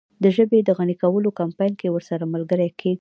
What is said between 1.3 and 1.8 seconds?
کمپاین